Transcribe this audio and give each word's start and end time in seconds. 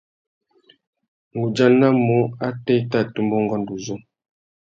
Nʼgudjanamú 1.33 2.17
atê 2.47 2.73
i 2.79 2.83
tà 2.91 2.99
tumba 3.13 3.35
ungôndô 3.39 3.73
uzu. 3.77 3.95